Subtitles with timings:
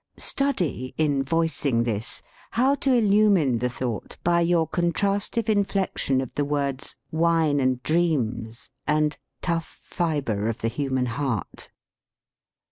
[0.17, 2.23] Study, in voicing this,
[2.57, 8.71] how to illumine the thought by your contrastive inflection of the words "wine and dreams"
[8.87, 11.69] and "tough fibre of the human heart."